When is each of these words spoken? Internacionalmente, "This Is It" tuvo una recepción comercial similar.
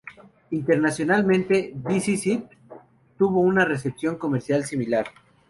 Internacionalmente, 0.49 1.75
"This 1.87 2.07
Is 2.09 2.25
It" 2.25 2.45
tuvo 3.19 3.41
una 3.41 3.65
recepción 3.65 4.15
comercial 4.15 4.65
similar. 4.65 5.05